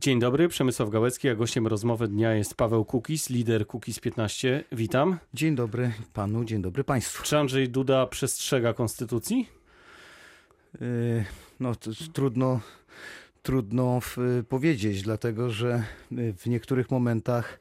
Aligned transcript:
Dzień 0.00 0.20
dobry, 0.20 0.48
Przemysław 0.48 0.90
Gałecki, 0.90 1.28
a 1.28 1.34
gościem 1.34 1.66
rozmowy 1.66 2.08
dnia 2.08 2.34
jest 2.34 2.54
Paweł 2.54 2.84
Kukis, 2.84 3.30
lider 3.30 3.66
Kukis 3.66 4.00
15. 4.00 4.64
Witam. 4.72 5.18
Dzień 5.34 5.54
dobry 5.54 5.92
panu, 6.12 6.44
dzień 6.44 6.62
dobry 6.62 6.84
państwu. 6.84 7.22
Czy 7.22 7.38
Andrzej 7.38 7.68
Duda 7.68 8.06
przestrzega 8.06 8.72
konstytucji? 8.74 9.48
Yy, 10.80 11.24
no 11.60 11.74
to 11.74 11.90
trudno, 12.12 12.60
trudno 13.42 14.00
w, 14.00 14.16
powiedzieć, 14.48 15.02
dlatego 15.02 15.50
że 15.50 15.84
w 16.10 16.46
niektórych 16.46 16.90
momentach 16.90 17.58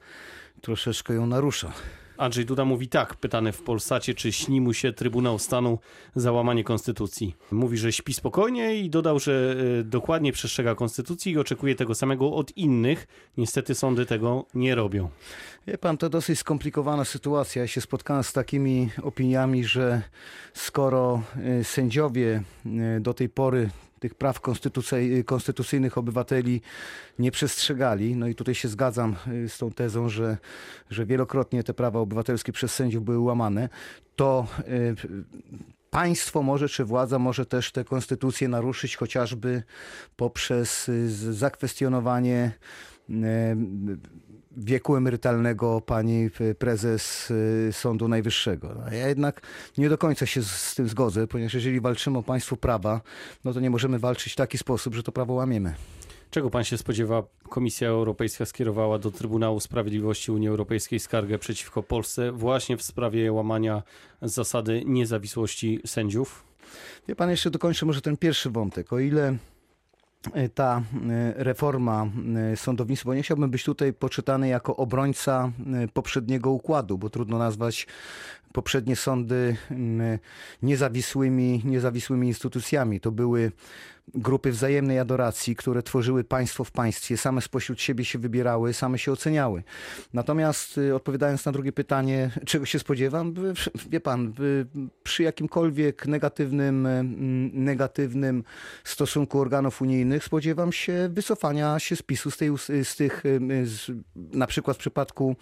troszeczkę 0.62 1.14
ją 1.14 1.28
narusza. 1.28 1.74
Andrzej 2.18 2.45
Duda 2.45 2.66
mówi 2.66 2.88
tak, 2.88 3.16
pytany 3.16 3.52
w 3.52 3.61
Polsacie, 3.61 4.13
czy 4.13 4.32
śni 4.32 4.62
mu 4.62 4.73
się 4.73 4.93
Trybunał 4.93 5.39
Stanu 5.39 5.80
za 6.16 6.32
łamanie 6.32 6.63
konstytucji. 6.63 7.36
Mówi, 7.52 7.77
że 7.77 7.91
śpi 7.91 8.13
spokojnie 8.13 8.75
i 8.75 8.89
dodał, 8.89 9.20
że 9.20 9.55
y, 9.80 9.84
dokładnie 9.84 10.31
przestrzega 10.31 10.76
konstytucji 10.76 11.31
i 11.31 11.38
oczekuje 11.38 11.76
tego 11.76 11.95
samego 11.95 12.34
od 12.34 12.57
innych. 12.57 13.07
Niestety 13.38 13.76
sądy 13.76 14.05
tego 14.05 14.45
nie 14.54 14.76
robią. 14.76 15.09
Wie 15.68 15.77
pan, 15.77 15.98
to 15.98 16.09
dosyć 16.09 16.40
skomplikowana 16.40 17.05
sytuacja. 17.05 17.62
Ja 17.62 17.68
się 17.68 17.81
spotkałem 17.81 18.23
z 18.23 18.34
takimi 18.34 18.90
opiniami, 19.02 19.66
że 19.66 20.02
skoro 20.54 21.21
y, 21.59 21.63
sędziowie 21.63 22.43
y, 22.66 22.99
do 22.99 23.13
tej 23.13 23.30
pory 23.30 23.70
tych 24.03 24.16
praw 24.16 24.41
konstytucyjnych 25.25 25.98
obywateli 25.98 26.62
nie 27.20 27.31
przestrzegali. 27.31 28.16
No 28.16 28.27
i 28.27 28.35
tutaj 28.35 28.55
się 28.55 28.67
zgadzam 28.67 29.16
y, 29.27 29.49
z 29.49 29.57
tą 29.57 29.71
tezą, 29.71 30.09
że, 30.09 30.38
że 30.89 31.05
wielokrotnie 31.05 31.63
te 31.63 31.73
prawa 31.73 31.99
obywatelskie 31.99 32.52
przez 32.52 32.73
sędziów 32.73 33.03
były 33.03 33.20
łamane. 33.20 33.70
To 34.16 34.48
y, 34.67 34.95
państwo 35.89 36.43
może, 36.43 36.70
czy 36.70 36.85
władza 36.85 37.20
może 37.20 37.45
też 37.45 37.71
tę 37.71 37.84
konstytucję 37.84 38.48
naruszyć 38.48 38.95
chociażby 38.95 39.63
poprzez 40.15 40.90
y, 40.90 41.34
zakwestionowanie 41.34 42.51
wieku 44.57 44.95
emerytalnego 44.95 45.81
pani 45.81 46.29
prezes 46.59 47.32
y, 47.32 47.70
Sądu 47.71 48.07
Najwyższego. 48.07 48.76
Ja 48.91 49.07
jednak 49.07 49.41
nie 49.77 49.90
do 49.90 49.98
końca 49.98 50.26
się 50.26 50.43
z 50.43 50.76
tym 50.76 50.90
zgodzę, 50.90 51.27
ponieważ 51.27 51.54
jeżeli 51.54 51.82
walczymy 51.82 52.18
o 52.18 52.23
państwo 52.23 52.57
prawa, 52.57 53.01
no 53.45 53.54
to 53.54 53.60
nie 53.60 53.70
możemy 53.70 53.99
walczyć 53.99 54.34
w 54.34 54.35
taki 54.35 54.57
sposób, 54.57 54.95
że 54.95 55.04
to 55.04 55.12
prawo 55.12 55.34
łamiemy. 55.34 55.73
Czego 56.29 56.49
pan 56.49 56.63
się 56.63 56.77
spodziewa? 56.77 57.23
Komisja 57.49 57.87
Europejska 57.87 58.45
skierowała 58.45 58.99
do 58.99 59.12
Trybunału 59.12 59.60
Sprawiedliwości 59.60 60.32
Unii 60.32 60.48
Europejskiej 60.48 60.99
skargę 60.99 61.40
przeciwko 61.40 61.84
Polsce 61.84 62.32
właśnie 62.32 62.77
w 62.77 62.84
sprawie 62.84 63.32
łamania 63.32 63.84
zasady 64.22 64.84
niezawisłości 64.85 65.79
sędziów. 65.85 66.45
Wie 67.07 67.16
pan, 67.16 67.29
jeszcze 67.29 67.50
dokończę 67.51 67.85
może 67.85 68.01
ten 68.01 68.17
pierwszy 68.17 68.50
wątek. 68.50 68.94
O 68.94 69.00
ile 69.00 69.38
ta 70.53 70.81
e, 71.09 71.44
reforma 71.44 72.07
e, 72.53 72.57
sądownictwa, 72.57 73.07
bo 73.07 73.13
nie 73.13 73.24
chciałbym 73.24 73.52
być 73.52 73.63
tutaj 73.63 73.94
poczytany 73.94 74.47
jako 74.47 74.75
obrońca 74.75 75.52
poprzedniego 75.94 76.52
układu, 76.52 76.97
bo 76.97 77.09
trudno 77.09 77.38
nazwać 77.38 77.88
poprzednie 78.53 78.96
sądy 78.96 79.56
niezawisłymi, 80.62 81.62
niezawisłymi 81.66 82.28
instytucjami. 82.28 83.00
To 83.00 83.12
były 83.12 83.51
grupy 84.13 84.51
wzajemnej 84.51 85.00
adoracji, 85.00 85.56
które 85.56 85.84
tworzyły 85.84 86.23
państwo 86.23 86.63
w 86.63 86.72
państwie, 86.72 87.18
same 87.18 87.41
spośród 87.41 87.81
siebie 87.81 88.06
się 88.06 88.19
wybierały, 88.19 88.73
same 88.73 89.00
się 89.00 89.12
oceniały. 89.12 89.63
Natomiast 90.13 90.78
y, 90.78 90.95
odpowiadając 90.95 91.45
na 91.45 91.51
drugie 91.51 91.72
pytanie, 91.72 92.31
czego 92.45 92.66
się 92.66 92.79
spodziewam, 92.79 93.34
wie 93.90 94.00
pan, 94.00 94.34
przy 95.03 95.23
jakimkolwiek 95.23 96.06
negatywnym, 96.06 96.88
negatywnym 97.53 98.44
stosunku 98.84 99.40
organów 99.40 99.81
unijnych 99.81 100.23
spodziewam 100.23 100.72
się 100.72 101.09
wycofania 101.13 101.79
się 101.79 101.95
spisu 101.95 102.31
z, 102.31 102.38
tej, 102.38 102.50
z 102.84 102.95
tych, 102.95 103.23
z, 103.63 103.91
na 104.16 104.47
przykład 104.47 104.78
w 104.78 104.79
przypadku, 104.79 105.35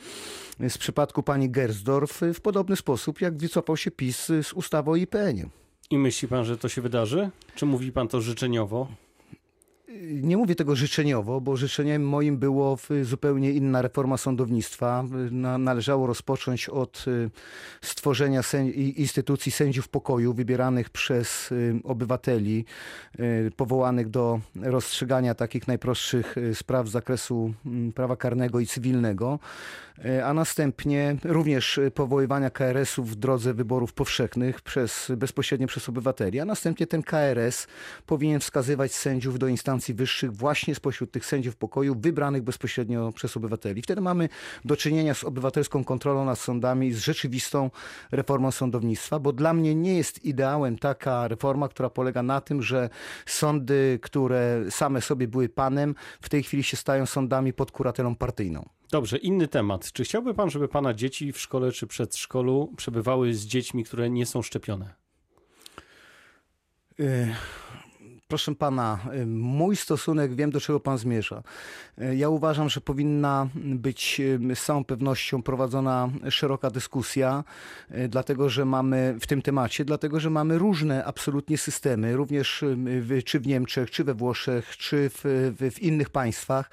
z 0.70 0.78
przypadku 0.78 1.24
pani 1.24 1.50
Gersdorf 1.50 2.22
w 2.34 2.42
podobny 2.42 2.76
sposób, 2.76 3.22
jak 3.22 3.38
wycofał 3.38 3.78
się 3.78 3.92
PiS 3.92 4.26
z 4.26 4.54
ustawy 4.54 4.92
o 4.92 4.96
IPN-ie. 4.96 5.61
I 5.92 5.98
myśli 5.98 6.28
pan, 6.28 6.46
że 6.46 6.58
to 6.58 6.70
się 6.70 6.82
wydarzy? 6.82 7.30
Czy 7.56 7.66
mówi 7.66 7.92
pan 7.92 8.08
to 8.08 8.22
życzeniowo? 8.22 8.88
Nie 10.12 10.38
mówię 10.38 10.56
tego 10.56 10.76
życzeniowo, 10.76 11.42
bo 11.42 11.58
życzeniem 11.58 12.08
moim 12.08 12.38
było 12.38 12.78
zupełnie 13.04 13.52
inna 13.52 13.82
reforma 13.82 14.18
sądownictwa. 14.18 15.04
Należało 15.60 16.08
rozpocząć 16.08 16.70
od 16.70 17.06
y, 17.08 17.30
stworzenia 17.82 18.42
instytucji 18.96 19.52
sędziów 19.52 19.88
pokoju 19.88 20.34
wybieranych 20.34 20.90
przez 20.90 21.52
y, 21.52 21.80
obywateli, 21.84 22.66
y, 23.20 23.52
powołanych 23.56 24.10
do 24.10 24.40
rozstrzygania 24.62 25.36
takich 25.36 25.68
najprostszych 25.68 26.36
spraw 26.54 26.88
z 26.88 26.92
zakresu 26.92 27.54
mm, 27.66 27.94
prawa 27.94 28.16
karnego 28.16 28.60
i 28.60 28.68
cywilnego, 28.68 29.40
a 30.26 30.34
następnie 30.34 31.16
również 31.24 31.80
powoływania 31.96 32.50
KRS-ów 32.50 33.12
w 33.12 33.16
drodze 33.16 33.54
wyborów 33.54 33.94
powszechnych 33.94 34.62
przez, 34.62 35.12
bezpośrednio 35.18 35.68
przez 35.68 35.90
obywateli, 35.90 36.40
a 36.40 36.46
następnie 36.46 36.88
ten 36.88 37.04
KRS 37.04 37.68
powinien 38.06 38.40
wskazywać 38.40 38.94
sędziów 38.94 39.40
do 39.40 39.48
instancji 39.48 39.81
instancji 39.82 39.94
wyższych 39.94 40.32
właśnie 40.32 40.76
spośród 40.76 41.12
tych 41.12 41.26
sędziów 41.26 41.56
pokoju 41.56 41.96
wybranych 42.00 42.44
bezpośrednio 42.44 43.12
przez 43.12 43.38
obywateli. 43.38 43.82
Wtedy 43.82 44.02
mamy 44.02 44.30
do 44.66 44.78
czynienia 44.78 45.14
z 45.14 45.24
obywatelską 45.24 45.84
kontrolą 45.84 46.26
nad 46.26 46.40
sądami, 46.40 46.94
z 46.94 47.00
rzeczywistą 47.00 47.72
reformą 48.12 48.52
sądownictwa, 48.52 49.20
bo 49.20 49.34
dla 49.34 49.54
mnie 49.54 49.76
nie 49.76 49.98
jest 49.98 50.26
ideałem 50.26 50.78
taka 50.78 51.28
reforma, 51.28 51.70
która 51.70 51.90
polega 51.90 52.24
na 52.24 52.42
tym, 52.42 52.62
że 52.62 52.90
sądy, 53.26 54.00
które 54.02 54.66
same 54.70 55.02
sobie 55.02 55.28
były 55.28 55.50
panem, 55.50 55.96
w 56.22 56.30
tej 56.30 56.44
chwili 56.44 56.64
się 56.64 56.78
stają 56.78 57.06
sądami 57.06 57.54
pod 57.54 57.72
kuratelą 57.72 58.16
partyjną. 58.16 58.70
Dobrze, 58.92 59.18
inny 59.18 59.48
temat. 59.48 59.92
Czy 59.92 60.04
chciałby 60.04 60.34
pan, 60.34 60.50
żeby 60.50 60.68
pana 60.68 60.94
dzieci 60.94 61.32
w 61.32 61.40
szkole 61.40 61.72
czy 61.72 61.88
przedszkolu 61.88 62.74
przebywały 62.78 63.34
z 63.34 63.46
dziećmi, 63.46 63.84
które 63.84 64.10
nie 64.10 64.26
są 64.26 64.42
szczepione? 64.42 64.94
Y, 68.32 68.34
Proszę 68.34 68.56
pana, 68.56 69.00
y, 69.14 69.26
mój 69.26 69.76
stosunek, 69.76 70.36
wiem 70.36 70.52
do 70.52 70.60
czego 70.62 70.80
pan 70.80 70.98
zmierza. 70.98 71.44
Y, 72.02 72.16
ja 72.16 72.30
uważam, 72.30 72.70
że 72.70 72.82
powinna 72.82 73.48
być 73.56 74.22
y, 74.52 74.56
z 74.56 74.66
całą 74.66 74.84
pewnością 74.84 75.42
prowadzona 75.42 76.10
szeroka 76.30 76.70
dyskusja, 76.70 77.44
dlatego 78.10 78.50
że 78.50 78.66
mamy 78.66 79.16
w 79.22 79.28
tym 79.28 79.42
temacie, 79.42 79.86
dlatego 79.86 80.20
że 80.20 80.30
mamy 80.30 80.58
różne 80.58 81.06
absolutnie 81.06 81.58
systemy, 81.58 82.16
również 82.16 82.64
czy 83.26 83.40
w 83.40 83.48
Niemczech, 83.48 83.92
czy 83.92 84.04
we 84.04 84.14
Włoszech, 84.14 84.78
czy 84.78 85.10
w, 85.14 85.22
w 85.76 85.82
innych 85.82 86.10
państwach. 86.10 86.70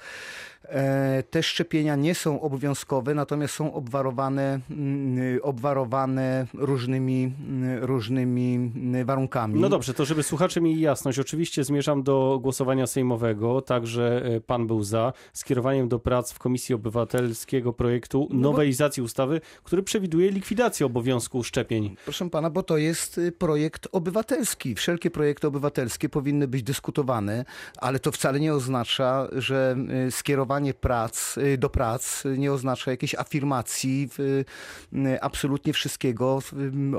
E, 0.65 1.23
te 1.29 1.43
szczepienia 1.43 1.95
nie 1.95 2.15
są 2.15 2.41
obowiązkowe, 2.41 3.13
natomiast 3.13 3.53
są 3.53 3.73
obwarowane, 3.73 4.59
mm, 4.69 5.39
obwarowane 5.43 6.47
różnymi, 6.53 7.33
mm, 7.49 7.83
różnymi 7.83 8.55
mm, 8.55 9.05
warunkami. 9.05 9.59
No 9.59 9.69
dobrze, 9.69 9.93
to 9.93 10.05
żeby 10.05 10.23
słuchacze 10.23 10.61
mieli 10.61 10.81
jasność, 10.81 11.19
oczywiście 11.19 11.63
zmierzam 11.63 12.03
do 12.03 12.39
głosowania 12.41 12.87
sejmowego, 12.87 13.61
także 13.61 14.21
e, 14.25 14.41
pan 14.41 14.67
był 14.67 14.83
za 14.83 15.13
skierowaniem 15.33 15.87
do 15.87 15.99
prac 15.99 16.31
w 16.31 16.39
Komisji 16.39 16.75
Obywatelskiego 16.75 17.73
projektu 17.73 18.27
no 18.31 18.39
nowelizacji 18.39 19.03
ustawy, 19.03 19.41
który 19.63 19.83
przewiduje 19.83 20.31
likwidację 20.31 20.85
obowiązku 20.85 21.43
szczepień. 21.43 21.95
Proszę 22.03 22.29
pana, 22.29 22.49
bo 22.49 22.63
to 22.63 22.77
jest 22.77 23.17
y, 23.17 23.31
projekt 23.31 23.87
obywatelski. 23.91 24.75
Wszelkie 24.75 25.11
projekty 25.11 25.47
obywatelskie 25.47 26.09
powinny 26.09 26.47
być 26.47 26.63
dyskutowane, 26.63 27.45
ale 27.77 27.99
to 27.99 28.11
wcale 28.11 28.39
nie 28.39 28.53
oznacza, 28.53 29.27
że 29.31 29.75
y, 30.07 30.11
skierowanie 30.49 30.73
prac, 30.73 31.37
y, 31.37 31.57
do 31.57 31.69
prac 31.69 32.23
nie 32.37 32.53
oznacza 32.53 32.91
jakiejś 32.91 33.15
afirmacji 33.15 34.09
w, 34.17 34.19
y, 34.19 35.21
absolutnie 35.21 35.73
wszystkiego, 35.73 36.39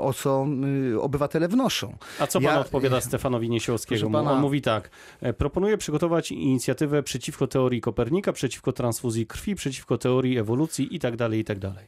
o 0.01 0.13
co 0.13 0.47
y, 0.93 1.01
obywatele 1.01 1.47
wnoszą. 1.47 1.97
A 2.19 2.27
co 2.27 2.39
pan 2.39 2.53
ja, 2.53 2.59
odpowiada 2.59 3.01
Stefanowi 3.11 3.49
Niesiołowskiemu? 3.49 4.11
Pana... 4.11 4.31
On 4.31 4.41
mówi 4.41 4.61
tak, 4.61 4.89
e, 5.21 5.33
proponuję 5.33 5.77
przygotować 5.77 6.31
inicjatywę 6.31 7.03
przeciwko 7.03 7.47
teorii 7.47 7.81
Kopernika, 7.81 8.33
przeciwko 8.33 8.71
transfuzji 8.71 9.27
krwi, 9.27 9.55
przeciwko 9.55 9.97
teorii 9.97 10.37
ewolucji 10.37 10.95
i 10.95 10.99
tak 10.99 11.15
dalej, 11.15 11.39
i 11.39 11.43
tak 11.43 11.59
dalej. 11.59 11.85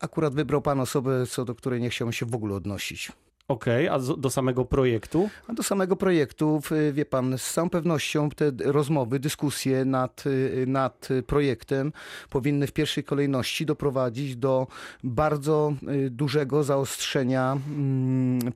Akurat 0.00 0.34
wybrał 0.34 0.62
pan 0.62 0.80
osobę, 0.80 1.26
co 1.26 1.44
do 1.44 1.54
której 1.54 1.80
nie 1.80 1.90
chciałbym 1.90 2.12
się 2.12 2.26
w 2.26 2.34
ogóle 2.34 2.54
odnosić. 2.54 3.12
Okej, 3.48 3.88
okay, 3.88 4.12
a 4.12 4.16
do 4.16 4.30
samego 4.30 4.64
projektu? 4.64 5.30
A 5.46 5.52
do 5.52 5.62
samego 5.62 5.96
projektu, 5.96 6.60
wie 6.92 7.04
pan, 7.04 7.38
z 7.38 7.52
całą 7.52 7.70
pewnością 7.70 8.30
te 8.30 8.50
rozmowy, 8.64 9.18
dyskusje 9.18 9.84
nad, 9.84 10.24
nad 10.66 11.08
projektem 11.26 11.92
powinny 12.30 12.66
w 12.66 12.72
pierwszej 12.72 13.04
kolejności 13.04 13.66
doprowadzić 13.66 14.36
do 14.36 14.66
bardzo 15.04 15.74
y, 16.06 16.10
dużego 16.10 16.64
zaostrzenia 16.64 17.52
mm, 17.52 18.52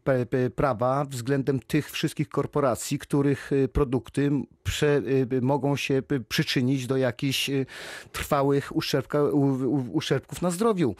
prawa 0.56 1.04
względem 1.04 1.60
tych 1.60 1.90
wszystkich 1.90 2.28
korporacji, 2.28 2.98
których 2.98 3.52
y, 3.52 3.68
produkty 3.68 4.30
prze, 4.62 5.02
y, 5.32 5.40
mogą 5.42 5.76
się 5.76 6.02
y, 6.12 6.20
przyczynić 6.20 6.86
do 6.86 6.96
jakichś 6.96 7.50
y, 7.50 7.66
trwałych 8.12 8.76
uszczerbka, 8.76 9.22
uszczerbków 9.92 10.42
na 10.42 10.50
zdrowiu 10.50 10.94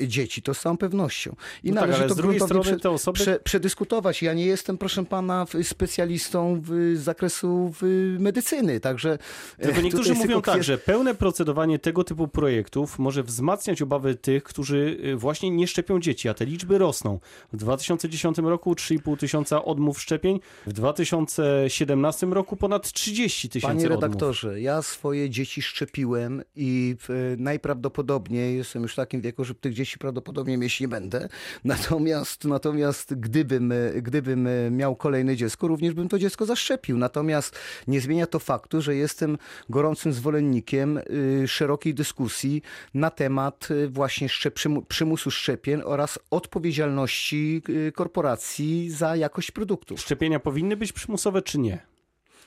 y, 0.00 0.08
dzieci. 0.08 0.42
To 0.42 0.54
z 0.54 0.60
całą 0.60 0.76
pewnością. 0.76 1.36
I 1.64 1.68
No 1.68 1.74
tak, 1.74 1.82
należy 1.82 2.00
ale 2.00 2.08
to 2.08 2.14
z 2.14 2.16
drugiej 2.16 2.40
strony 2.40 2.76
osoby- 3.04 3.14
prze, 3.14 3.40
przedyskutować. 3.40 4.22
Ja 4.22 4.34
nie 4.34 4.46
jestem, 4.46 4.78
proszę 4.78 5.04
pana, 5.04 5.46
specjalistą 5.62 6.60
w, 6.64 6.68
z 6.96 7.00
zakresu 7.00 7.72
w, 7.80 8.16
medycyny, 8.18 8.80
także... 8.80 9.18
e, 9.58 9.62
Tylko 9.66 9.80
niektórzy 9.80 10.14
mówią 10.14 10.42
tak, 10.42 10.64
że 10.64 10.78
pełne 10.78 11.14
procedowanie 11.14 11.78
tego 11.78 12.04
typu 12.04 12.28
projektów 12.28 12.98
może 12.98 13.22
wzmacniać 13.22 13.82
obawy 13.82 14.14
tych, 14.14 14.42
którzy 14.44 14.96
y, 15.04 15.16
właśnie 15.16 15.50
nie 15.50 15.66
szczepią 15.66 16.00
dzieci, 16.00 16.28
a 16.28 16.34
te 16.34 16.44
liczby 16.46 16.78
rosną. 16.78 17.20
W 17.52 17.56
2010 17.56 18.38
roku 18.38 18.72
3,5 18.72 19.16
tysiąca 19.16 19.64
odmów 19.64 20.00
szczepień, 20.00 20.40
w 20.66 20.72
2017 20.72 22.26
roku 22.26 22.56
ponad 22.56 22.92
30 22.92 23.48
tysięcy 23.48 23.66
Panie 23.74 23.86
odmów. 23.86 24.02
redaktorze, 24.02 24.60
ja 24.60 24.82
swoje 24.82 25.30
dzieci 25.30 25.62
szczepiłem 25.62 26.42
i 26.56 26.96
najprawdopodobniej 27.38 28.56
jestem 28.56 28.82
już 28.82 28.92
w 28.92 28.96
takim 28.96 29.20
wieku, 29.20 29.44
że 29.44 29.54
tych 29.54 29.74
dzieci 29.74 29.98
prawdopodobnie 29.98 30.58
mieć 30.58 30.80
nie 30.80 30.88
będę. 30.88 31.28
Natomiast, 31.64 32.44
natomiast 32.44 32.93
gdybym, 33.10 33.72
e, 33.72 34.02
gdybym 34.02 34.46
e, 34.46 34.70
miał 34.70 34.96
kolejne 34.96 35.36
dziecko, 35.36 35.68
również 35.68 35.94
bym 35.94 36.08
to 36.08 36.18
dziecko 36.18 36.46
zaszczepił. 36.46 36.98
Natomiast 36.98 37.58
nie 37.86 38.00
zmienia 38.00 38.26
to 38.26 38.38
faktu, 38.38 38.82
że 38.82 38.96
jestem 38.96 39.38
gorącym 39.68 40.12
zwolennikiem 40.12 40.98
y, 41.42 41.48
szerokiej 41.48 41.94
dyskusji 41.94 42.62
na 42.94 43.10
temat 43.10 43.68
y, 43.70 43.88
właśnie 43.88 44.28
szczep, 44.28 44.54
przymu- 44.56 44.82
przymusu 44.88 45.30
szczepień 45.30 45.80
oraz 45.84 46.18
odpowiedzialności 46.30 47.62
y, 47.68 47.92
korporacji 47.92 48.90
za 48.90 49.16
jakość 49.16 49.50
produktów. 49.50 50.00
Szczepienia 50.00 50.40
powinny 50.40 50.76
być 50.76 50.92
przymusowe 50.92 51.42
czy 51.42 51.58
nie? 51.58 51.93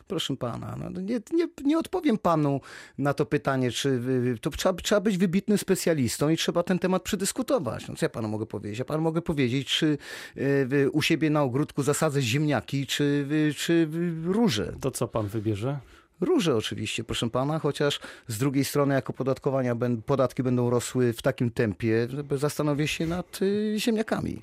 Proszę 0.07 0.38
pana, 0.38 0.77
no 0.92 1.01
nie, 1.01 1.19
nie, 1.33 1.48
nie 1.63 1.77
odpowiem 1.77 2.18
panu 2.18 2.62
na 2.98 3.13
to 3.13 3.25
pytanie, 3.25 3.71
czy 3.71 3.89
y, 3.89 4.38
to 4.42 4.50
trzeba, 4.50 4.81
trzeba 4.81 5.01
być 5.01 5.18
wybitnym 5.18 5.57
specjalistą 5.57 6.30
i 6.30 6.38
trzeba 6.38 6.63
ten 6.63 6.80
temat 6.80 7.04
przedyskutować. 7.04 7.88
No 7.88 7.95
co 7.95 8.06
ja 8.06 8.09
panu 8.09 8.27
mogę 8.27 8.45
powiedzieć? 8.45 8.80
Ja 8.80 8.86
panu 8.86 9.01
mogę 9.01 9.21
powiedzieć, 9.21 9.68
czy 9.68 9.98
y, 10.38 10.89
u 10.92 11.01
siebie 11.01 11.30
na 11.30 11.44
ogródku 11.44 11.83
zasadzać 11.83 12.24
ziemniaki, 12.24 12.88
czy, 12.88 13.27
y, 13.31 13.54
czy 13.54 13.74
y, 13.74 13.88
róże. 14.33 14.74
To 14.81 14.92
co 14.92 15.07
pan 15.07 15.27
wybierze? 15.27 15.80
Róże 16.21 16.56
oczywiście, 16.56 17.04
proszę 17.04 17.30
pana, 17.30 17.59
chociaż 17.59 18.00
z 18.27 18.38
drugiej 18.38 18.65
strony 18.65 18.94
jako 18.94 19.13
podatkowania 19.13 19.75
ben- 19.75 20.01
podatki 20.01 20.44
będą 20.44 20.69
rosły 20.69 21.13
w 21.13 21.21
takim 21.21 21.51
tempie, 21.51 22.07
że 22.09 22.38
zastanowię 22.38 22.88
się 22.88 23.07
nad 23.07 23.42
y, 23.42 23.75
ziemniakami. 23.77 24.42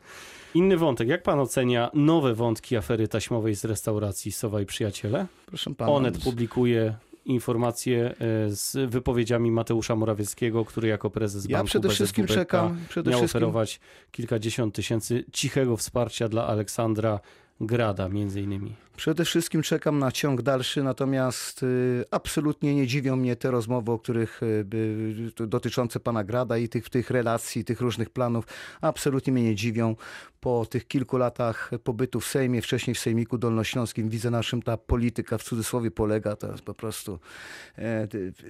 Inny 0.55 0.77
wątek. 0.77 1.09
Jak 1.09 1.23
pan 1.23 1.41
ocenia 1.41 1.91
nowe 1.95 2.35
wątki 2.35 2.77
afery 2.77 3.09
taśmowej 3.09 3.55
z 3.55 3.65
restauracji 3.65 4.33
Sowa 4.33 4.61
i 4.61 4.67
Przyjaciele? 4.67 5.27
Proszę 5.47 5.75
pana. 5.75 5.93
Onet 5.93 6.19
publikuje 6.25 6.95
informacje 7.25 8.07
e, 8.07 8.15
z 8.51 8.91
wypowiedziami 8.91 9.51
Mateusza 9.51 9.97
Morawieckiego, 9.97 10.65
który 10.65 10.89
jako 10.89 11.11
prezes 11.11 11.49
Ja 11.49 11.59
banku 11.59 11.67
przede 11.67 11.89
wszystkim 11.89 12.27
czekam, 12.27 12.79
przede 12.89 13.11
miał 13.11 13.21
wszystkim 13.21 13.39
oferować 13.39 13.81
kilkadziesiąt 14.11 14.75
tysięcy 14.75 15.25
cichego 15.33 15.77
wsparcia 15.77 16.29
dla 16.29 16.47
Aleksandra 16.47 17.21
Grada 17.61 18.09
między 18.09 18.41
innymi. 18.41 18.75
Przede 18.97 19.25
wszystkim 19.25 19.63
czekam 19.63 19.99
na 19.99 20.13
ciąg 20.13 20.43
dalszy, 20.43 20.83
natomiast 20.83 21.63
y, 21.63 22.05
absolutnie 22.11 22.75
nie 22.75 22.87
dziwią 22.87 23.17
mnie 23.17 23.37
te 23.37 23.51
rozmowy, 23.51 23.93
o 23.93 23.99
których 23.99 24.43
y, 24.43 25.33
to 25.35 25.47
dotyczące 25.47 26.01
pana 26.01 26.25
Grada 26.25 26.59
i 26.59 26.69
tych, 26.69 26.91
tych 26.91 27.11
relacji, 27.11 27.65
tych 27.65 27.81
różnych 27.81 28.11
planów. 28.11 28.45
Absolutnie 28.81 29.33
mnie 29.33 29.43
nie 29.43 29.55
dziwią. 29.55 29.97
Po 30.41 30.67
tych 30.67 30.87
kilku 30.89 31.17
latach 31.17 31.71
pobytu 31.85 32.21
w 32.21 32.27
Sejmie, 32.27 32.63
wcześniej 32.63 32.95
w 32.95 32.99
Sejmiku 32.99 33.39
Dolnośląskim, 33.39 34.09
widzę 34.09 34.31
na 34.31 34.43
czym 34.43 34.63
ta 34.63 34.77
polityka 34.77 35.39
w 35.39 35.43
cudzysłowie 35.43 35.91
polega. 35.91 36.37
To 36.37 36.53
jest 36.53 36.63
po 36.63 36.75
prostu 36.75 37.19
e, 37.79 38.09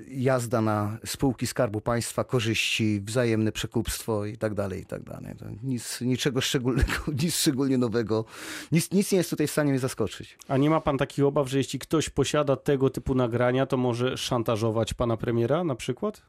jazda 0.09 0.61
na 0.61 0.99
spółki 1.07 1.47
Skarbu 1.47 1.81
Państwa, 1.81 2.25
korzyści, 2.25 3.01
wzajemne 3.01 3.53
przekupstwo 3.53 4.25
i 4.25 4.37
tak 4.37 4.55
dalej, 4.55 4.81
i 4.81 4.87
tak 4.87 5.03
dalej. 5.03 5.35
Nic, 5.63 6.01
niczego 6.01 6.41
szczególnego, 6.41 6.93
nic 7.23 7.35
szczególnie 7.35 7.79
nowego. 7.79 8.25
Nic, 8.73 8.91
nic 8.95 9.13
nie 9.13 9.19
jest 9.19 9.31
tutaj 9.31 9.47
w 9.47 9.51
stanie 9.51 9.71
mnie 9.71 9.79
zaskoczyć. 9.81 10.39
A 10.49 10.57
nie 10.57 10.71
ma 10.71 10.81
pan 10.81 10.99
takich 10.99 11.25
obaw, 11.25 11.49
że 11.49 11.59
jeśli 11.59 11.79
ktoś 11.79 12.11
posiada 12.11 12.57
tego 12.57 12.91
typu 12.91 13.15
nagrania, 13.15 13.67
to 13.67 13.77
może 13.77 14.17
szantażować 14.17 14.95
pana 14.95 15.17
premiera 15.17 15.65
na 15.65 15.75
przykład? 15.75 16.23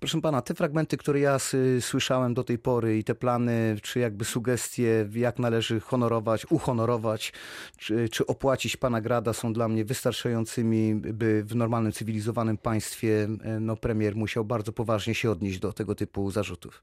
Proszę 0.00 0.20
pana, 0.20 0.42
te 0.42 0.54
fragmenty, 0.54 0.96
które 0.96 1.20
ja 1.20 1.36
słyszałem 1.80 2.34
do 2.34 2.44
tej 2.44 2.58
pory 2.58 2.98
i 2.98 3.04
te 3.04 3.14
plany, 3.14 3.76
czy 3.82 3.98
jakby 3.98 4.24
sugestie, 4.24 5.08
jak 5.14 5.38
należy 5.38 5.80
honorować, 5.80 6.46
uhonorować, 6.50 7.32
czy, 7.78 8.08
czy 8.08 8.26
opłacić 8.26 8.76
pana 8.76 9.00
Grada 9.00 9.32
są 9.32 9.52
dla 9.52 9.68
mnie 9.68 9.84
wystarczającymi, 9.84 10.94
by 10.94 11.44
w 11.44 11.56
normalnym, 11.56 11.92
cywilizowanym 11.92 12.58
państwie 12.58 13.28
e, 13.42 13.60
no, 13.60 13.76
premier 13.76 14.16
musiał 14.16 14.44
bardzo 14.44 14.72
poważnie 14.72 15.14
się 15.14 15.30
odnieść 15.30 15.58
do 15.58 15.72
tego 15.72 15.94
typu 15.94 16.30
zarzutów. 16.30 16.82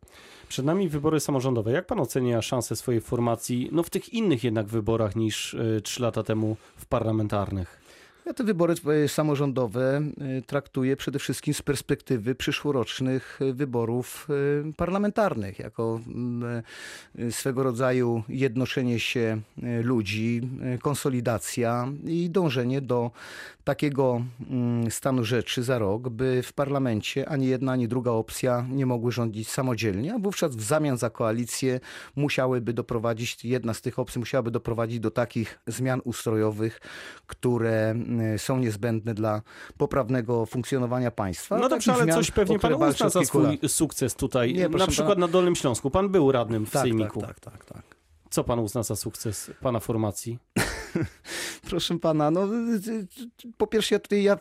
Przed 0.49 0.65
nami 0.65 0.89
wybory 0.89 1.19
samorządowe. 1.19 1.71
Jak 1.71 1.85
pan 1.85 1.99
ocenia 1.99 2.41
szanse 2.41 2.75
swojej 2.75 3.01
formacji 3.01 3.69
no 3.71 3.83
w 3.83 3.89
tych 3.89 4.13
innych 4.13 4.43
jednak 4.43 4.67
wyborach 4.67 5.15
niż 5.15 5.53
y, 5.53 5.81
trzy 5.83 6.01
lata 6.01 6.23
temu 6.23 6.57
w 6.77 6.85
parlamentarnych? 6.85 7.82
Ja 8.25 8.33
te 8.33 8.43
wybory 8.43 8.73
e, 9.03 9.07
samorządowe 9.07 10.01
e, 10.37 10.41
traktuję 10.41 10.95
przede 10.95 11.19
wszystkim 11.19 11.53
z 11.53 11.61
perspektywy 11.61 12.35
przyszłorocznych 12.35 13.39
e, 13.41 13.53
wyborów 13.53 14.27
parlamentarnych, 14.77 15.59
jako 15.59 15.99
mm, 16.07 16.63
swego 17.31 17.63
rodzaju 17.63 18.23
jednoczenie 18.29 18.99
się 18.99 19.41
ludzi, 19.83 20.41
konsolidacja 20.81 21.87
i 22.05 22.29
dążenie 22.29 22.81
do 22.81 23.11
takiego 23.63 24.21
mm, 24.49 24.91
stanu 24.91 25.23
rzeczy 25.23 25.63
za 25.63 25.79
rok, 25.79 26.09
by 26.09 26.43
w 26.43 26.53
parlamencie 26.53 27.29
ani 27.29 27.47
jedna, 27.47 27.71
ani 27.71 27.87
druga 27.87 28.11
opcja 28.11 28.65
nie 28.69 28.85
mogły 28.85 29.11
rządzić 29.11 29.49
samodzielnie, 29.49 30.13
a 30.13 30.19
wówczas 30.19 30.55
w 30.55 30.61
zamian 30.61 30.97
za 30.97 31.09
koalicję 31.09 31.79
musiałyby 32.15 32.73
doprowadzić, 32.73 33.45
jedna 33.45 33.73
z 33.73 33.81
tych 33.81 33.99
opcji 33.99 34.19
musiałaby 34.19 34.51
doprowadzić 34.51 34.99
do 34.99 35.11
takich 35.11 35.59
zmian 35.67 36.01
ustrojowych, 36.03 36.81
które 37.27 37.89
mm, 37.89 38.12
są 38.37 38.57
niezbędne 38.57 39.13
dla 39.13 39.41
poprawnego 39.77 40.45
funkcjonowania 40.45 41.11
państwa. 41.11 41.55
No 41.55 41.61
Takich 41.61 41.75
dobrze, 41.75 41.93
ale 41.93 42.03
zmian, 42.03 42.17
coś 42.17 42.31
pewnie 42.31 42.59
pan 42.59 42.73
uzna 42.73 43.09
za 43.09 43.23
swój 43.25 43.59
sukces 43.67 44.15
tutaj. 44.15 44.53
Nie, 44.53 44.69
na 44.69 44.87
przykład 44.87 45.15
pana. 45.15 45.27
na 45.27 45.31
Dolnym 45.31 45.55
Śląsku. 45.55 45.89
Pan 45.91 46.09
był 46.09 46.31
radnym 46.31 46.65
w 46.65 46.71
Tak, 46.71 46.81
Sejmiku. 46.81 47.21
tak, 47.21 47.39
tak, 47.39 47.53
tak, 47.53 47.65
tak. 47.65 47.83
Co 48.29 48.43
pan 48.43 48.59
uzna 48.59 48.83
za 48.83 48.95
sukces 48.95 49.51
pana 49.61 49.79
formacji? 49.79 50.39
Proszę 51.69 51.99
pana, 51.99 52.31
no 52.31 52.47
po 53.57 53.67
pierwsze 53.67 53.95
ja 53.95 53.99
tutaj 53.99 54.23
ja, 54.23 54.37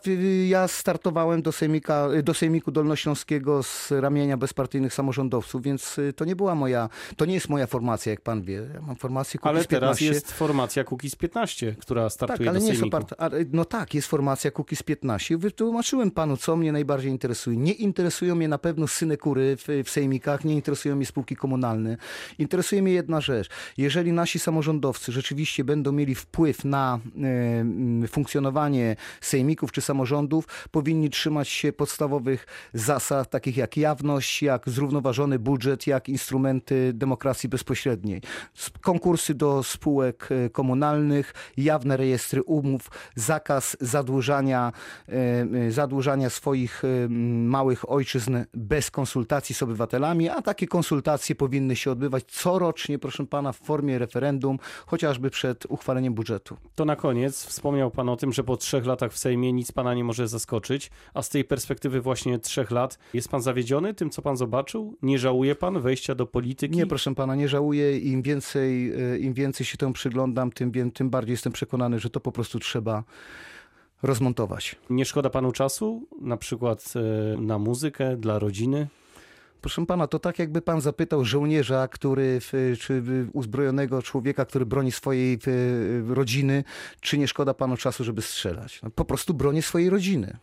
ja 0.47 0.67
startowałem 0.67 1.41
do, 1.41 1.51
sejmika, 1.51 2.09
do 2.23 2.33
Sejmiku 2.33 2.71
Dolnośląskiego 2.71 3.63
z 3.63 3.91
ramienia 3.91 4.37
bezpartyjnych 4.37 4.93
samorządowców, 4.93 5.61
więc 5.61 5.99
to 6.15 6.25
nie 6.25 6.35
była 6.35 6.55
moja, 6.55 6.89
to 7.17 7.25
nie 7.25 7.33
jest 7.33 7.49
moja 7.49 7.67
formacja, 7.67 8.09
jak 8.09 8.21
pan 8.21 8.41
wie. 8.41 8.69
Ja 8.73 8.81
mam 8.81 8.95
formację 8.95 9.39
Kukiz 9.39 9.49
Ale 9.49 9.65
teraz 9.65 9.97
15. 9.99 10.05
jest 10.05 10.31
formacja 10.31 10.83
Kukiz 10.83 11.15
15, 11.15 11.75
która 11.79 12.09
startuje 12.09 12.37
Tak, 12.37 12.47
ale 12.47 12.59
do 12.59 12.63
nie 12.63 12.69
jest 12.69 12.79
Sejmiku. 12.79 12.97
oparta. 12.97 13.15
Ale, 13.17 13.45
no 13.51 13.65
tak, 13.65 13.93
jest 13.93 14.07
formacja 14.07 14.51
Kukiz 14.51 14.83
15. 14.83 15.37
Wytłumaczyłem 15.37 16.11
panu, 16.11 16.37
co 16.37 16.55
mnie 16.55 16.71
najbardziej 16.71 17.11
interesuje. 17.11 17.57
Nie 17.57 17.73
interesują 17.73 18.35
mnie 18.35 18.47
na 18.47 18.57
pewno 18.57 18.87
synekury 18.87 19.57
w, 19.57 19.83
w 19.85 19.89
sejmikach, 19.89 20.45
nie 20.45 20.53
interesują 20.53 20.95
mnie 20.95 21.05
spółki 21.05 21.35
komunalne. 21.35 21.97
Interesuje 22.39 22.81
mnie 22.81 22.93
jedna 22.93 23.21
rzecz. 23.21 23.49
Jeżeli 23.77 24.11
nasi 24.11 24.39
samorządowcy 24.39 25.11
rzeczywiście 25.11 25.63
będą 25.63 25.91
mieli 25.91 26.15
wpływ 26.15 26.42
na 26.63 26.99
e, 27.23 27.27
m, 27.59 28.07
funkcjonowanie 28.07 28.95
sejmików 29.21 29.71
czy 29.71 29.81
samorządów, 29.81 30.67
powinni 30.71 31.09
trzymać 31.09 31.49
się 31.49 31.73
podstawowych 31.73 32.45
zasad, 32.73 33.29
takich 33.29 33.57
jak 33.57 33.77
jawność, 33.77 34.41
jak 34.41 34.69
zrównoważony 34.69 35.39
budżet, 35.39 35.87
jak 35.87 36.09
instrumenty 36.09 36.91
demokracji 36.93 37.49
bezpośredniej. 37.49 38.21
Konkursy 38.81 39.33
do 39.33 39.63
spółek 39.63 40.29
e, 40.31 40.49
komunalnych, 40.49 41.33
jawne 41.57 41.97
rejestry 41.97 42.43
umów, 42.43 42.91
zakaz 43.15 43.77
zadłużania, 43.79 44.71
e, 45.09 45.71
zadłużania 45.71 46.29
swoich 46.29 46.83
małych 47.45 47.91
ojczyzn 47.91 48.37
bez 48.53 48.91
konsultacji 48.91 49.55
z 49.55 49.63
obywatelami, 49.63 50.29
a 50.29 50.41
takie 50.41 50.67
konsultacje 50.67 51.35
powinny 51.35 51.75
się 51.75 51.91
odbywać 51.91 52.23
corocznie, 52.23 52.99
proszę 52.99 53.25
pana, 53.25 53.51
w 53.51 53.57
formie 53.57 53.99
referendum, 53.99 54.59
chociażby 54.85 55.29
przed 55.29 55.65
uchwaleniem 55.65 56.13
budżetu. 56.13 56.32
To 56.75 56.85
na 56.85 56.95
koniec 56.95 57.45
wspomniał 57.45 57.91
pan 57.91 58.09
o 58.09 58.17
tym, 58.17 58.33
że 58.33 58.43
po 58.43 58.57
trzech 58.57 58.85
latach 58.85 59.13
w 59.13 59.17
Sejmie 59.17 59.53
nic 59.53 59.71
pana 59.71 59.93
nie 59.93 60.03
może 60.03 60.27
zaskoczyć, 60.27 60.91
a 61.13 61.21
z 61.21 61.29
tej 61.29 61.43
perspektywy 61.43 62.01
właśnie 62.01 62.39
trzech 62.39 62.71
lat 62.71 62.99
jest 63.13 63.29
pan 63.29 63.41
zawiedziony 63.41 63.93
tym, 63.93 64.09
co 64.09 64.21
pan 64.21 64.37
zobaczył? 64.37 64.97
Nie 65.01 65.19
żałuje 65.19 65.55
pan 65.55 65.81
wejścia 65.81 66.15
do 66.15 66.25
polityki? 66.25 66.77
Nie, 66.77 66.87
proszę 66.87 67.15
pana, 67.15 67.35
nie 67.35 67.47
żałuję. 67.47 67.97
Im 67.99 68.21
więcej, 68.21 68.91
e, 68.91 69.17
im 69.17 69.33
więcej 69.33 69.65
się 69.65 69.77
temu 69.77 69.93
przyglądam, 69.93 70.51
tym, 70.51 70.91
tym 70.91 71.09
bardziej 71.09 71.33
jestem 71.33 71.53
przekonany, 71.53 71.99
że 71.99 72.09
to 72.09 72.19
po 72.19 72.31
prostu 72.31 72.59
trzeba 72.59 73.03
rozmontować. 74.03 74.75
Nie 74.89 75.05
szkoda 75.05 75.29
panu 75.29 75.51
czasu, 75.51 76.07
na 76.21 76.37
przykład 76.37 76.93
e, 76.95 77.41
na 77.41 77.59
muzykę, 77.59 78.17
dla 78.17 78.39
rodziny? 78.39 78.87
Proszę 79.63 79.85
pana, 79.85 80.07
to 80.07 80.19
tak 80.19 80.39
jakby 80.39 80.61
pan 80.61 80.81
zapytał 80.81 81.25
żołnierza, 81.25 81.87
który, 81.87 82.39
czy 82.79 83.03
uzbrojonego 83.33 84.01
człowieka, 84.01 84.45
który 84.45 84.65
broni 84.65 84.91
swojej 84.91 85.39
rodziny, 86.07 86.63
czy 87.01 87.17
nie 87.17 87.27
szkoda 87.27 87.53
panu 87.53 87.77
czasu, 87.77 88.03
żeby 88.03 88.21
strzelać. 88.21 88.81
No, 88.81 88.89
po 88.89 89.05
prostu 89.05 89.33
broni 89.33 89.61
swojej 89.61 89.89
rodziny. 89.89 90.37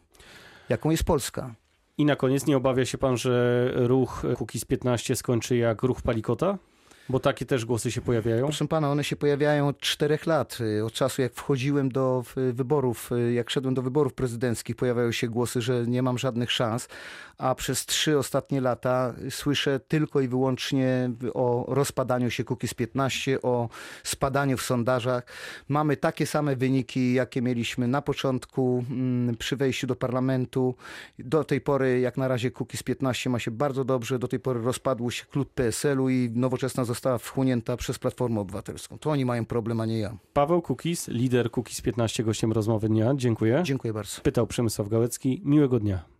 Jaką 0.68 0.90
jest 0.90 1.04
Polska? 1.04 1.54
I 1.98 2.04
na 2.04 2.16
koniec 2.16 2.46
nie 2.46 2.56
obawia 2.56 2.84
się 2.84 2.98
pan, 2.98 3.16
że 3.16 3.72
ruch 3.74 4.22
Kukiz 4.36 4.64
15 4.64 5.16
skończy 5.16 5.56
jak 5.56 5.82
ruch 5.82 6.02
Palikota? 6.02 6.58
Bo 7.10 7.20
takie 7.20 7.46
też 7.46 7.64
głosy 7.64 7.90
się 7.90 8.00
pojawiają. 8.00 8.42
Proszę 8.42 8.68
pana, 8.68 8.90
one 8.90 9.04
się 9.04 9.16
pojawiają 9.16 9.68
od 9.68 9.78
czterech 9.78 10.26
lat. 10.26 10.58
Y, 10.60 10.84
Od 10.84 10.92
czasu, 10.92 11.22
jak 11.22 11.34
wchodziłem 11.34 11.88
do 11.88 12.24
wyborów, 12.52 13.12
y, 13.12 13.32
jak 13.32 13.50
szedłem 13.50 13.74
do 13.74 13.82
wyborów 13.82 14.14
prezydenckich, 14.14 14.76
pojawiały 14.76 15.12
się 15.12 15.28
głosy, 15.28 15.62
że 15.62 15.86
nie 15.86 16.02
mam 16.02 16.18
żadnych 16.18 16.52
szans, 16.52 16.88
a 17.38 17.54
przez 17.54 17.86
trzy 17.86 18.18
ostatnie 18.18 18.60
lata 18.60 19.14
słyszę 19.30 19.80
tylko 19.88 20.20
i 20.20 20.28
wyłącznie 20.28 21.10
o 21.34 21.64
rozpadaniu 21.68 22.30
się 22.30 22.44
Kukiz 22.44 22.74
15, 22.74 23.42
o 23.42 23.68
spadaniu 24.04 24.56
w 24.56 24.62
sondażach. 24.62 25.24
Mamy 25.68 25.96
takie 25.96 26.26
same 26.26 26.56
wyniki, 26.56 27.14
jakie 27.14 27.42
mieliśmy 27.42 27.88
na 27.88 28.02
początku 28.02 28.84
mm, 28.90 29.36
przy 29.36 29.56
wejściu 29.56 29.86
do 29.86 29.96
parlamentu. 29.96 30.74
Do 31.18 31.44
tej 31.44 31.60
pory, 31.60 32.00
jak 32.00 32.16
na 32.16 32.28
razie, 32.28 32.50
Kukiz 32.50 32.82
15 32.82 33.30
ma 33.30 33.38
się 33.38 33.50
bardzo 33.50 33.84
dobrze. 33.84 34.18
Do 34.18 34.28
tej 34.28 34.40
pory 34.40 34.62
rozpadł 34.62 35.10
się 35.10 35.24
klub 35.24 35.54
PSL-u 35.54 36.08
i 36.08 36.30
nowoczesna 36.34 36.84
została 37.00 37.18
wchłonięta 37.18 37.76
przez 37.76 37.98
Platformę 37.98 38.40
Obywatelską. 38.40 38.98
To 38.98 39.10
oni 39.10 39.24
mają 39.24 39.46
problem, 39.46 39.80
a 39.80 39.86
nie 39.86 39.98
ja. 39.98 40.16
Paweł 40.32 40.62
Kukiz, 40.62 41.08
lider 41.08 41.50
Kukiz 41.50 41.80
15, 41.80 42.24
gościem 42.24 42.52
rozmowy 42.52 42.88
dnia. 42.88 43.12
Dziękuję. 43.16 43.60
Dziękuję 43.64 43.92
bardzo. 43.92 44.20
Pytał 44.22 44.46
Przemysław 44.46 44.88
Gałecki. 44.88 45.42
Miłego 45.44 45.80
dnia. 45.80 46.10